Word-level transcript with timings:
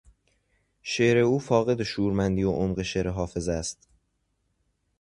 شعر 0.81 1.17
او 1.17 1.39
فاقد 1.39 1.83
شورمندی 1.83 2.43
و 2.43 2.51
عمق 2.51 2.81
شعر 2.81 3.07
حافظ 3.09 3.47
است. 3.49 3.87